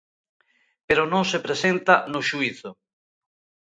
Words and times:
Pero 0.87 1.03
non 1.11 1.23
se 1.31 1.39
presenta 1.45 1.93
no 2.11 2.19
xuízo. 2.29 2.69